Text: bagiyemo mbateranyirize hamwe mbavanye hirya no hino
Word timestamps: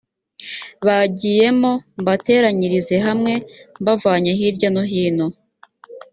bagiyemo 0.85 1.71
mbateranyirize 2.01 2.95
hamwe 3.05 3.33
mbavanye 3.81 4.31
hirya 4.39 4.69
no 4.75 4.83
hino 4.91 5.25